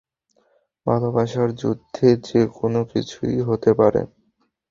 [0.85, 4.01] ভালোবাসার যুদ্ধে যে কোনও কিছুই হতেই পারে।